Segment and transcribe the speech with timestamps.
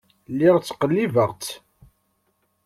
[0.31, 1.49] Lliɣ ttqellibeɣ-tt.